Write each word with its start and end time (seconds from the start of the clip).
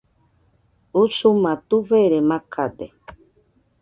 Usuma 1.01 1.51
tufere 1.67 2.17
macade 2.29 2.87